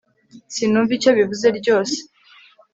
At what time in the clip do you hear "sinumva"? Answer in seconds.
0.53-0.91